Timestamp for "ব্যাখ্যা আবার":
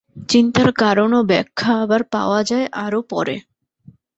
1.31-2.01